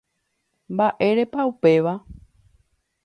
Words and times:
Mba'érepa 0.73 1.41
upéva 1.49 1.93